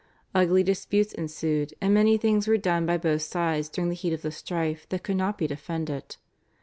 Ugly 0.33 0.63
disputes 0.63 1.13
ensued 1.13 1.75
and 1.79 1.93
many 1.93 2.17
things 2.17 2.47
were 2.47 2.57
done 2.57 2.87
by 2.87 2.97
both 2.97 3.21
sides 3.21 3.69
during 3.69 3.89
the 3.89 3.95
heat 3.95 4.13
of 4.13 4.23
the 4.23 4.31
strife 4.31 4.89
that 4.89 5.03
could 5.03 5.15
not 5.15 5.37
be 5.37 5.45
defended. 5.45 6.15